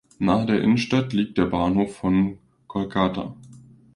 Nahe 0.17 0.47
der 0.47 0.63
Innenstadt 0.63 1.13
liegt 1.13 1.37
der 1.37 1.45
Bahnhof 1.45 1.95
von 1.97 2.39
Kolkata. 2.65 3.35